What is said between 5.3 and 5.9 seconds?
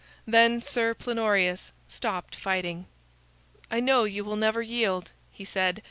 he said.